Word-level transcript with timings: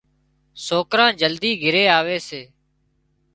سوڪران 0.65 1.11
جلدي 1.21 1.51
گھري 1.63 1.83
آوي 1.97 2.17
سي 2.27 2.41